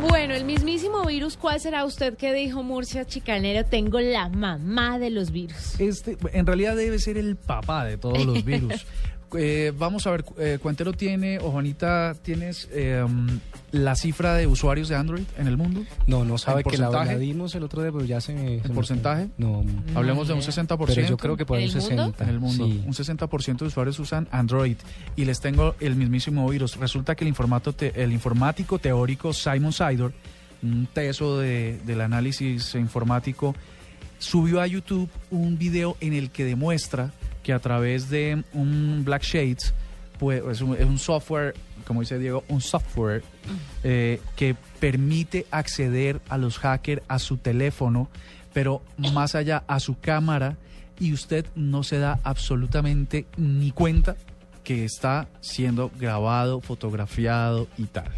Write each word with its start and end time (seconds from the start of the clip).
Bueno, 0.00 0.34
el 0.34 0.44
mismísimo 0.44 1.04
virus, 1.04 1.36
¿cuál 1.36 1.58
será 1.58 1.84
usted 1.84 2.16
que 2.16 2.34
dijo 2.34 2.62
Murcia 2.62 3.06
Chicanero? 3.06 3.64
Tengo 3.64 3.98
la 4.00 4.28
mamá 4.28 4.98
de 4.98 5.10
los 5.10 5.30
virus. 5.30 5.80
Este, 5.80 6.18
en 6.32 6.46
realidad 6.46 6.76
debe 6.76 6.98
ser 6.98 7.16
el 7.16 7.36
papá 7.36 7.84
de 7.84 7.96
todos 7.96 8.24
los 8.26 8.44
virus. 8.44 8.86
Eh, 9.36 9.72
vamos 9.76 10.06
a 10.06 10.12
ver, 10.12 10.24
eh, 10.38 10.58
Cuentero 10.62 10.92
tiene, 10.92 11.38
o 11.38 11.50
Juanita, 11.50 12.14
¿tienes 12.22 12.68
eh, 12.70 13.04
la 13.72 13.96
cifra 13.96 14.34
de 14.34 14.46
usuarios 14.46 14.88
de 14.88 14.94
Android 14.94 15.24
en 15.36 15.48
el 15.48 15.56
mundo? 15.56 15.82
No, 16.06 16.24
no 16.24 16.38
sabe 16.38 16.62
¿En 16.64 16.70
que 16.70 16.78
la, 16.78 16.86
porcentaje? 16.86 17.12
la 17.14 17.18
dimos 17.18 17.54
el 17.56 17.64
otro 17.64 17.82
día, 17.82 17.90
pero 17.90 18.04
ya 18.04 18.20
se 18.20 18.34
me... 18.34 18.54
¿En 18.54 18.62
se 18.62 18.68
me- 18.68 18.74
porcentaje? 18.74 19.28
No, 19.36 19.64
Hablemos 19.94 20.28
de 20.28 20.34
un 20.34 20.40
60%. 20.42 20.86
pero 20.86 21.08
yo 21.08 21.16
creo 21.16 21.36
que 21.36 21.44
por 21.44 21.58
¿En 21.58 21.64
un 21.64 21.70
el 21.70 21.74
mundo? 21.82 22.04
60. 22.12 22.24
en 22.24 22.30
el 22.30 22.40
mundo. 22.40 22.66
Sí. 22.66 22.82
Un 22.86 22.92
60% 22.92 23.58
de 23.58 23.64
usuarios 23.66 23.98
usan 23.98 24.28
Android. 24.30 24.76
Y 25.16 25.24
les 25.24 25.40
tengo 25.40 25.74
el 25.80 25.96
mismísimo 25.96 26.48
virus. 26.48 26.76
Resulta 26.76 27.14
que 27.16 27.24
el, 27.24 27.28
informato 27.28 27.72
te- 27.72 28.00
el 28.02 28.12
informático 28.12 28.78
teórico 28.78 29.32
Simon 29.32 29.72
Sidor, 29.72 30.12
un 30.62 30.86
teso 30.92 31.38
de- 31.38 31.78
del 31.84 32.00
análisis 32.00 32.74
informático, 32.76 33.54
subió 34.18 34.60
a 34.60 34.66
YouTube 34.66 35.10
un 35.30 35.58
video 35.58 35.96
en 36.00 36.14
el 36.14 36.30
que 36.30 36.44
demuestra 36.44 37.12
que 37.46 37.52
a 37.52 37.60
través 37.60 38.10
de 38.10 38.42
un 38.54 39.04
Black 39.04 39.22
Shades, 39.22 39.72
pues, 40.18 40.42
es, 40.50 40.60
un, 40.62 40.98
software, 40.98 41.54
como 41.86 42.00
dice 42.00 42.18
Diego, 42.18 42.42
un 42.48 42.60
software 42.60 43.22
eh, 43.84 44.20
que 44.34 44.56
permite 44.80 45.46
acceder 45.52 46.20
a 46.28 46.38
los 46.38 46.58
hackers 46.58 47.02
a 47.06 47.20
su 47.20 47.36
teléfono, 47.36 48.08
pero 48.52 48.82
más 49.12 49.36
allá 49.36 49.62
a 49.68 49.78
su 49.78 49.96
cámara, 49.96 50.56
y 50.98 51.12
usted 51.12 51.46
no 51.54 51.84
se 51.84 52.00
da 52.00 52.18
absolutamente 52.24 53.26
ni 53.36 53.70
cuenta 53.70 54.16
que 54.64 54.84
está 54.84 55.28
siendo 55.40 55.92
grabado, 56.00 56.60
fotografiado 56.60 57.68
y 57.78 57.84
tal. 57.84 58.10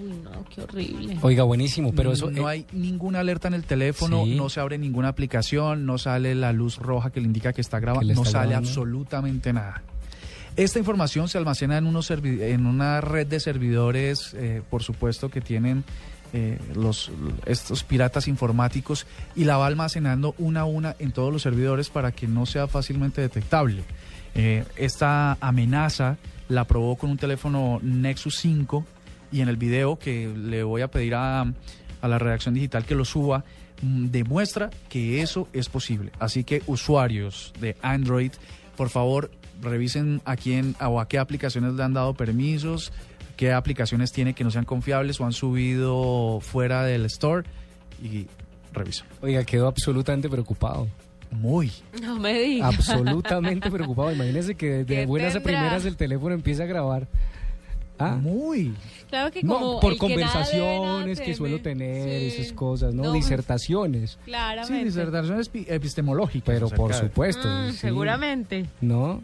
Uy, 0.00 0.12
no, 0.24 0.44
qué 0.48 0.62
horrible. 0.62 1.18
Oiga, 1.22 1.44
buenísimo, 1.44 1.92
pero 1.94 2.12
eso... 2.12 2.30
no 2.30 2.48
eh, 2.48 2.52
hay 2.52 2.66
ninguna 2.72 3.20
alerta 3.20 3.48
en 3.48 3.54
el 3.54 3.64
teléfono, 3.64 4.24
Sí. 4.24 4.34
no 4.36 4.48
se 4.48 4.60
abre 4.60 4.78
ninguna 4.78 5.08
aplicación, 5.08 5.84
no 5.86 5.98
sale 5.98 6.34
la 6.34 6.52
luz 6.52 6.78
roja 6.78 7.10
que 7.10 7.20
le 7.20 7.26
indica 7.26 7.52
que 7.52 7.60
está 7.60 7.80
grabando, 7.80 8.14
no 8.14 8.22
está 8.22 8.32
sale 8.38 8.50
grabando. 8.50 8.68
absolutamente 8.68 9.52
nada. 9.52 9.82
Esta 10.56 10.78
información 10.78 11.28
se 11.28 11.38
almacena 11.38 11.78
en, 11.78 11.86
unos 11.86 12.10
en 12.10 12.66
una 12.66 13.00
red 13.00 13.26
de 13.26 13.40
servidores, 13.40 14.34
eh, 14.34 14.62
por 14.68 14.82
supuesto, 14.82 15.28
que 15.28 15.40
tienen 15.40 15.84
eh, 16.32 16.58
los, 16.74 17.10
estos 17.46 17.82
piratas 17.84 18.28
informáticos 18.28 19.06
y 19.34 19.44
la 19.44 19.56
va 19.56 19.66
almacenando 19.66 20.34
una 20.38 20.60
a 20.60 20.64
una 20.64 20.96
en 20.98 21.12
todos 21.12 21.32
los 21.32 21.42
servidores 21.42 21.88
para 21.90 22.12
que 22.12 22.26
no 22.28 22.46
sea 22.46 22.66
fácilmente 22.66 23.20
detectable. 23.20 23.82
Eh, 24.34 24.64
esta 24.76 25.38
amenaza 25.40 26.18
la 26.48 26.64
probó 26.64 26.96
con 26.96 27.10
un 27.10 27.16
teléfono 27.16 27.80
Nexus 27.82 28.36
5 28.38 28.84
y 29.32 29.40
en 29.40 29.48
el 29.48 29.56
video 29.56 29.98
que 29.98 30.28
le 30.28 30.62
voy 30.62 30.82
a 30.82 30.88
pedir 30.88 31.14
a, 31.14 31.42
a 31.42 32.08
la 32.08 32.18
redacción 32.18 32.54
digital 32.54 32.84
que 32.84 32.94
lo 32.94 33.04
suba, 33.04 33.44
mm, 33.82 34.06
demuestra 34.06 34.70
que 34.88 35.22
eso 35.22 35.48
es 35.52 35.68
posible. 35.68 36.12
Así 36.18 36.44
que 36.44 36.62
usuarios 36.66 37.52
de 37.60 37.76
Android, 37.82 38.32
por 38.76 38.88
favor, 38.88 39.30
revisen 39.62 40.22
a 40.24 40.36
quién 40.36 40.74
o 40.80 41.00
a 41.00 41.08
qué 41.08 41.18
aplicaciones 41.18 41.74
le 41.74 41.82
han 41.82 41.92
dado 41.92 42.14
permisos, 42.14 42.92
qué 43.36 43.52
aplicaciones 43.52 44.12
tiene 44.12 44.34
que 44.34 44.44
no 44.44 44.50
sean 44.50 44.64
confiables 44.64 45.20
o 45.20 45.26
han 45.26 45.32
subido 45.32 46.40
fuera 46.40 46.84
del 46.84 47.04
store 47.06 47.46
y 48.02 48.26
revisen. 48.72 49.06
Oiga, 49.20 49.44
quedó 49.44 49.68
absolutamente 49.68 50.28
preocupado. 50.28 50.88
Muy. 51.30 51.70
No 52.02 52.18
me 52.18 52.40
diga. 52.40 52.66
Absolutamente 52.66 53.70
preocupado. 53.70 54.12
Imagínese 54.12 54.56
que 54.56 54.84
de 54.84 54.84
¿Qué 54.84 55.06
buenas 55.06 55.36
a 55.36 55.40
primeras 55.40 55.84
el 55.84 55.96
teléfono 55.96 56.34
empieza 56.34 56.64
a 56.64 56.66
grabar. 56.66 57.06
Ah, 58.00 58.16
Muy. 58.16 58.74
Claro 59.08 59.30
que 59.30 59.40
como 59.42 59.74
no, 59.74 59.80
por 59.80 59.92
que 59.92 59.98
conversaciones 59.98 61.20
que 61.20 61.34
suelo 61.34 61.60
tener, 61.60 62.30
Sí. 62.30 62.40
esas 62.40 62.52
cosas, 62.52 62.94
¿no? 62.94 63.02
No, 63.04 63.12
Disertaciones. 63.12 64.18
Claramente. 64.24 64.78
Sí, 64.78 64.84
disertaciones 64.84 65.52
epi- 65.52 65.66
epistemológicas. 65.68 66.54
Pero 66.54 66.68
por 66.70 66.94
supuesto. 66.94 67.46
Mm, 67.48 67.70
sí. 67.72 67.76
Seguramente. 67.78 68.66
¿No? 68.80 69.22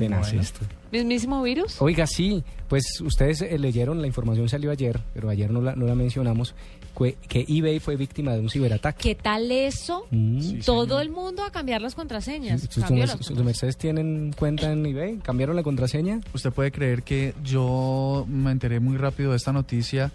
Tenaz 0.00 0.26
Bueno. 0.28 0.42
esto. 0.42 0.60
¿Mismísimo 0.92 1.42
virus? 1.42 1.80
Oiga, 1.80 2.06
sí, 2.06 2.42
pues 2.68 3.00
ustedes 3.00 3.42
eh, 3.42 3.58
leyeron, 3.58 4.00
la 4.00 4.08
información 4.08 4.48
salió 4.48 4.72
ayer, 4.72 4.98
pero 5.14 5.28
ayer 5.30 5.50
no 5.50 5.60
la, 5.60 5.76
no 5.76 5.86
la 5.86 5.94
mencionamos, 5.94 6.54
que, 6.98 7.16
que 7.28 7.44
eBay 7.48 7.78
fue 7.78 7.94
víctima 7.96 8.32
de 8.34 8.40
un 8.40 8.50
ciberataque. 8.50 9.00
¿Qué 9.10 9.14
tal 9.14 9.50
eso? 9.52 10.06
Mm. 10.10 10.40
Sí, 10.40 10.58
Todo 10.66 10.84
señor. 10.86 11.02
el 11.02 11.10
mundo 11.10 11.44
a 11.44 11.52
cambiar 11.52 11.80
las 11.80 11.94
contraseñas. 11.94 12.62
¿Sus, 12.68 12.82
Cambió 12.84 13.06
sus- 13.06 13.24
sus 13.26 13.38
mercedes 13.44 13.76
tienen 13.76 14.32
cuenta 14.36 14.72
en 14.72 14.84
eBay? 14.84 15.18
¿Cambiaron 15.18 15.54
la 15.54 15.62
contraseña? 15.62 16.20
Usted 16.34 16.50
puede 16.50 16.72
creer 16.72 17.02
que 17.04 17.34
yo 17.44 18.26
me 18.28 18.50
enteré 18.50 18.80
muy 18.80 18.96
rápido 18.96 19.30
de 19.30 19.36
esta 19.36 19.52
noticia 19.52 20.10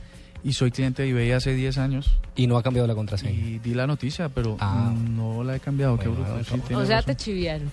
y 0.45 0.53
soy 0.53 0.69
cliente 0.72 1.01
de 1.01 1.09
eBay 1.09 1.31
hace 1.31 1.53
10 1.56 1.78
años 1.79 2.17
Y 2.35 2.45
no 2.45 2.56
ha 2.57 2.61
cambiado 2.63 2.88
la 2.88 2.94
contraseña. 2.94 3.31
y 3.31 3.57
di 3.59 3.73
la 3.73 3.88
noticia, 3.88 4.29
pero 4.29 4.56
Ah. 4.59 4.94
no 5.09 5.44
la 5.44 5.56
he 5.56 5.59
cambiado. 5.59 5.97
Qué 5.97 6.07
bruto. 6.07 6.38
sí, 6.44 6.73
O 6.73 6.85
sea, 6.85 7.01
te 7.01 7.16
chiviaron. 7.16 7.72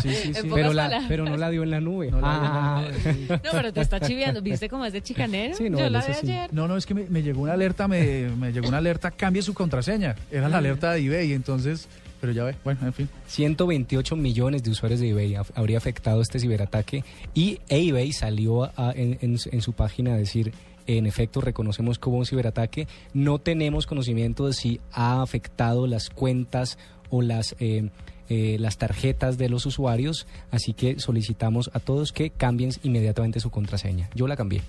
Sí, 0.00 0.08
sí, 0.08 0.14
sí. 0.14 0.32
En 0.38 0.50
Pero, 0.54 0.72
la, 0.72 1.00
no 1.00 1.36
la 1.36 1.50
dio 1.50 1.64
en 1.64 1.70
la 1.70 1.80
nube. 1.80 2.10
No 2.10 2.20
la- 2.20 2.28
Ah. 2.30 2.82
No, 3.28 3.50
pero 3.52 3.72
te 3.72 3.80
está 3.80 3.98
chiviando. 4.00 4.40
¿Viste 4.40 4.68
cómo 4.68 4.84
es 4.84 4.92
de 4.92 5.02
chicanero? 5.02 5.56
Sí, 5.56 5.68
no, 5.68 5.78
Yo 5.80 5.90
la 5.90 6.00
sí. 6.02 6.12
ayer. 6.22 6.52
No, 6.54 6.68
no, 6.68 6.76
es 6.76 6.86
que 6.86 6.94
me, 6.94 7.04
me 7.08 7.22
llegó 7.22 7.42
una 7.42 7.54
alerta, 7.54 7.88
me, 7.88 8.28
me 8.38 8.52
llegó 8.52 8.68
una 8.68 8.78
alerta, 8.78 9.10
cambie 9.10 9.42
su 9.42 9.52
contraseña. 9.52 10.14
Era 10.30 10.48
la 10.48 10.58
alerta 10.58 10.92
de 10.92 11.04
eBay, 11.04 11.32
entonces, 11.32 11.88
pero 12.20 12.32
ya 12.32 12.44
ve, 12.44 12.54
bueno, 12.64 12.80
en 12.86 12.92
fin. 12.92 13.08
128 13.28 14.16
millones 14.16 14.62
de 14.62 14.70
usuarios 14.70 15.00
de 15.00 15.10
eBay 15.10 15.36
habría 15.54 15.78
afectado 15.78 16.20
este 16.20 16.38
ciberataque 16.38 17.04
y 17.34 17.58
eBay 17.68 18.12
salió 18.12 18.64
a- 18.64 18.92
en, 18.94 19.18
en 19.20 19.38
su- 19.38 19.48
página 19.72 20.14
a 20.14 20.16
decir, 20.16 20.52
en 20.86 21.06
efecto, 21.06 21.40
reconocemos 21.40 21.98
hubo 22.10 22.16
un 22.18 22.26
ciberataque, 22.26 22.88
no 23.14 23.38
tenemos 23.38 23.86
conocimiento 23.86 24.46
de 24.46 24.52
si 24.52 24.80
ha 24.92 25.22
afectado 25.22 25.86
las 25.86 26.10
cuentas 26.10 26.78
o 27.10 27.22
las... 27.22 27.54
eh, 27.60 27.88
eh, 28.32 28.58
las 28.60 28.78
tarjetas 28.78 29.38
de 29.38 29.48
los 29.48 29.66
usuarios, 29.66 30.24
así 30.52 30.72
que 30.72 31.00
solicitamos 31.00 31.68
a 31.74 31.80
todos 31.80 32.12
que 32.12 32.30
cambien 32.30 32.70
inmediatamente 32.84 33.40
su 33.40 33.50
contraseña. 33.50 34.08
Yo 34.14 34.28
la 34.28 34.36
cambié. 34.36 34.60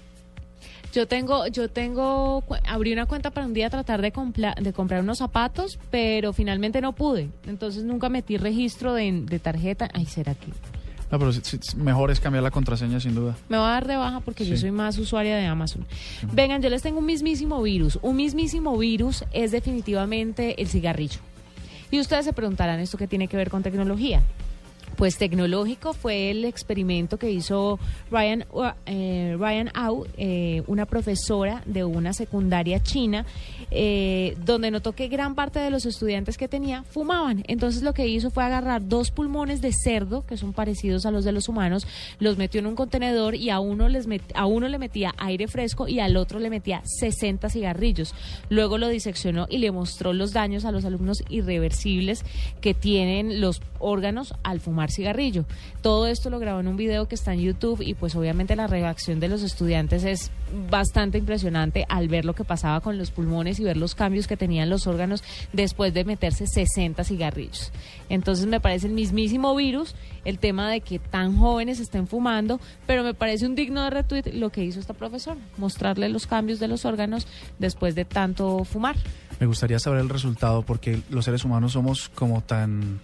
Yo 0.93 1.07
tengo, 1.07 1.47
yo 1.47 1.69
tengo, 1.69 2.43
abrí 2.67 2.91
una 2.93 3.05
cuenta 3.05 3.31
para 3.31 3.45
un 3.45 3.53
día 3.53 3.69
tratar 3.69 4.01
de, 4.01 4.11
compla- 4.11 4.55
de 4.55 4.73
comprar 4.73 5.01
unos 5.01 5.19
zapatos, 5.19 5.79
pero 5.89 6.33
finalmente 6.33 6.81
no 6.81 6.93
pude. 6.93 7.29
Entonces 7.47 7.83
nunca 7.83 8.09
metí 8.09 8.37
registro 8.37 8.93
de, 8.93 9.21
de 9.25 9.39
tarjeta. 9.39 9.89
Ay, 9.93 10.05
¿será 10.05 10.35
que 10.35 10.47
No, 11.11 11.19
pero 11.19 11.31
mejor 11.77 12.11
es 12.11 12.19
cambiar 12.19 12.43
la 12.43 12.51
contraseña 12.51 12.99
sin 12.99 13.15
duda. 13.15 13.35
me 13.49 13.57
va 13.57 13.69
a 13.69 13.73
dar 13.73 13.87
de 13.87 13.95
baja 13.97 14.19
porque 14.19 14.45
yo 14.45 14.57
soy 14.57 14.71
más 14.71 14.97
usuaria 14.97 15.35
de 15.37 15.45
Amazon? 15.45 15.85
Vengan, 16.33 16.61
yo 16.61 16.69
les 16.69 16.81
tengo 16.81 16.99
un 16.99 17.05
mismísimo 17.05 17.61
virus. 17.61 17.97
Un 18.01 18.15
mismísimo 18.17 18.77
virus 18.77 19.23
es 19.31 19.51
definitivamente 19.51 20.61
el 20.61 20.67
cigarrillo. 20.67 21.19
Y 21.89 21.99
ustedes 21.99 22.23
se 22.25 22.31
preguntarán, 22.33 22.79
¿esto 22.79 22.97
qué 22.97 23.07
tiene 23.07 23.27
que 23.27 23.35
ver 23.37 23.49
con 23.49 23.63
tecnología? 23.63 24.21
Pues 25.01 25.17
tecnológico 25.17 25.93
fue 25.93 26.29
el 26.29 26.45
experimento 26.45 27.17
que 27.17 27.31
hizo 27.31 27.79
Ryan, 28.11 28.45
eh, 28.85 29.35
Ryan 29.35 29.71
Au, 29.73 30.05
eh, 30.15 30.61
una 30.67 30.85
profesora 30.85 31.63
de 31.65 31.83
una 31.83 32.13
secundaria 32.13 32.83
china, 32.83 33.25
eh, 33.71 34.37
donde 34.45 34.69
notó 34.69 34.91
que 34.91 35.07
gran 35.07 35.33
parte 35.33 35.57
de 35.57 35.71
los 35.71 35.87
estudiantes 35.87 36.37
que 36.37 36.47
tenía 36.47 36.83
fumaban. 36.83 37.43
Entonces 37.47 37.81
lo 37.81 37.95
que 37.95 38.07
hizo 38.07 38.29
fue 38.29 38.43
agarrar 38.43 38.87
dos 38.87 39.09
pulmones 39.09 39.59
de 39.59 39.73
cerdo, 39.73 40.23
que 40.27 40.37
son 40.37 40.53
parecidos 40.53 41.07
a 41.07 41.09
los 41.09 41.25
de 41.25 41.31
los 41.31 41.49
humanos, 41.49 41.87
los 42.19 42.37
metió 42.37 42.59
en 42.59 42.67
un 42.67 42.75
contenedor 42.75 43.33
y 43.33 43.49
a 43.49 43.59
uno, 43.59 43.89
les 43.89 44.05
a 44.35 44.45
uno 44.45 44.67
le 44.67 44.77
metía 44.77 45.15
aire 45.17 45.47
fresco 45.47 45.87
y 45.87 45.99
al 45.99 46.15
otro 46.15 46.37
le 46.37 46.51
metía 46.51 46.83
60 46.85 47.49
cigarrillos. 47.49 48.13
Luego 48.49 48.77
lo 48.77 48.87
diseccionó 48.87 49.47
y 49.49 49.57
le 49.57 49.71
mostró 49.71 50.13
los 50.13 50.31
daños 50.31 50.63
a 50.63 50.71
los 50.71 50.85
alumnos 50.85 51.23
irreversibles 51.27 52.23
que 52.61 52.75
tienen 52.75 53.41
los 53.41 53.63
órganos 53.79 54.35
al 54.43 54.59
fumar 54.59 54.90
cigarrillo. 54.91 55.45
Todo 55.81 56.07
esto 56.07 56.29
lo 56.29 56.39
grabó 56.39 56.59
en 56.59 56.67
un 56.67 56.77
video 56.77 57.07
que 57.07 57.15
está 57.15 57.33
en 57.33 57.41
YouTube 57.41 57.81
y 57.81 57.93
pues 57.93 58.15
obviamente 58.15 58.55
la 58.55 58.67
reacción 58.67 59.19
de 59.19 59.27
los 59.27 59.43
estudiantes 59.43 60.03
es 60.03 60.31
bastante 60.69 61.17
impresionante 61.17 61.85
al 61.89 62.07
ver 62.07 62.25
lo 62.25 62.33
que 62.33 62.43
pasaba 62.43 62.81
con 62.81 62.97
los 62.97 63.11
pulmones 63.11 63.59
y 63.59 63.63
ver 63.63 63.77
los 63.77 63.95
cambios 63.95 64.27
que 64.27 64.37
tenían 64.37 64.69
los 64.69 64.87
órganos 64.87 65.23
después 65.53 65.93
de 65.93 66.05
meterse 66.05 66.47
60 66.47 67.03
cigarrillos. 67.03 67.71
Entonces 68.09 68.45
me 68.45 68.59
parece 68.59 68.87
el 68.87 68.93
mismísimo 68.93 69.55
virus 69.55 69.95
el 70.25 70.39
tema 70.39 70.69
de 70.69 70.81
que 70.81 70.99
tan 70.99 71.37
jóvenes 71.37 71.79
estén 71.79 72.07
fumando, 72.07 72.59
pero 72.85 73.03
me 73.03 73.13
parece 73.13 73.45
un 73.45 73.55
digno 73.55 73.83
de 73.83 73.89
retweet 73.89 74.33
lo 74.33 74.51
que 74.51 74.63
hizo 74.63 74.79
esta 74.79 74.93
profesora, 74.93 75.39
mostrarle 75.57 76.09
los 76.09 76.27
cambios 76.27 76.59
de 76.59 76.67
los 76.67 76.85
órganos 76.85 77.27
después 77.59 77.95
de 77.95 78.05
tanto 78.05 78.63
fumar. 78.65 78.95
Me 79.39 79.47
gustaría 79.47 79.79
saber 79.79 80.01
el 80.01 80.09
resultado 80.09 80.61
porque 80.61 81.01
los 81.09 81.25
seres 81.25 81.43
humanos 81.43 81.71
somos 81.71 82.09
como 82.09 82.41
tan 82.41 82.99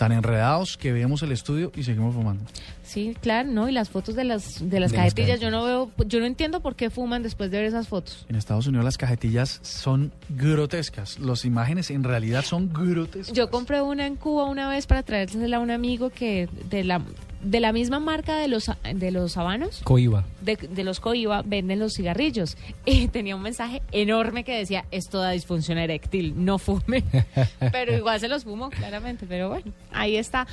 tan 0.00 0.12
enredados 0.12 0.78
que 0.78 0.92
vemos 0.92 1.22
el 1.22 1.30
estudio 1.30 1.72
y 1.76 1.82
seguimos 1.82 2.14
fumando. 2.14 2.42
Sí, 2.82 3.14
claro, 3.20 3.50
¿no? 3.50 3.68
Y 3.68 3.72
las 3.72 3.90
fotos 3.90 4.14
de 4.14 4.24
las, 4.24 4.54
de 4.54 4.80
las 4.80 4.92
De 4.92 4.96
las 4.96 5.12
cajetillas, 5.12 5.40
yo 5.40 5.50
no 5.50 5.62
veo, 5.62 5.90
yo 6.06 6.20
no 6.20 6.24
entiendo 6.24 6.60
por 6.60 6.74
qué 6.74 6.88
fuman 6.88 7.22
después 7.22 7.50
de 7.50 7.58
ver 7.58 7.66
esas 7.66 7.86
fotos. 7.86 8.24
En 8.30 8.36
Estados 8.36 8.66
Unidos 8.66 8.86
las 8.86 8.96
cajetillas 8.96 9.60
son 9.62 10.10
grotescas. 10.30 11.18
Las 11.18 11.44
imágenes 11.44 11.90
en 11.90 12.02
realidad 12.02 12.42
son 12.46 12.72
grotescas. 12.72 13.36
Yo 13.36 13.50
compré 13.50 13.82
una 13.82 14.06
en 14.06 14.16
Cuba 14.16 14.44
una 14.44 14.70
vez 14.70 14.86
para 14.86 15.02
traérsela 15.02 15.58
a 15.58 15.60
un 15.60 15.70
amigo 15.70 16.08
que 16.08 16.48
de 16.70 16.82
la 16.82 17.02
de 17.42 17.60
la 17.60 17.72
misma 17.72 17.98
marca 18.00 18.36
de 18.36 18.48
los 18.48 18.70
de 18.94 19.10
los 19.10 19.36
habanos, 19.36 19.80
Coiba. 19.84 20.24
de, 20.40 20.56
de 20.56 20.84
los 20.84 21.00
Coiba, 21.00 21.42
venden 21.42 21.78
los 21.78 21.94
cigarrillos. 21.94 22.56
Y 22.84 23.08
tenía 23.12 23.36
un 23.36 23.42
mensaje 23.42 23.82
enorme 23.92 24.44
que 24.44 24.56
decía, 24.56 24.84
esto 24.90 25.18
da 25.18 25.30
disfunción 25.30 25.78
eréctil, 25.78 26.44
no 26.44 26.58
fume. 26.58 27.04
pero 27.72 27.96
igual 27.96 28.20
se 28.20 28.28
los 28.28 28.44
fumo, 28.44 28.70
claramente. 28.70 29.26
Pero 29.28 29.48
bueno, 29.48 29.72
ahí 29.92 30.16
está. 30.16 30.46